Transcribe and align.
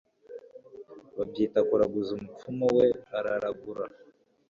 babyita 1.15 1.59
kuraguza, 1.67 2.11
umupfumu 2.15 2.65
we 2.75 2.87
araragura 3.17 3.83